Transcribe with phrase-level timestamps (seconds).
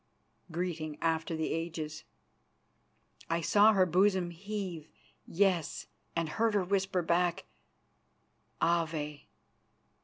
[0.51, 2.05] _"Greeting after the ages!
[3.29, 4.87] I saw her bosom heave;
[5.27, 5.85] yes,
[6.15, 7.45] and heard her whisper back:
[8.59, 9.27] "_Ave!